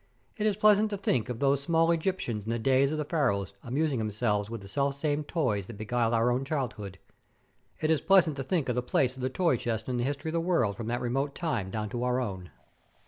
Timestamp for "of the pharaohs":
2.89-3.53